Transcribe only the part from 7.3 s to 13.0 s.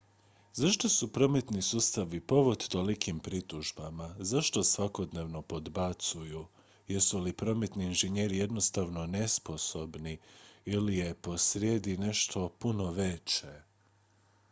prometni inženjeri jednostavno nesposobni ili je posrijedi nešto puno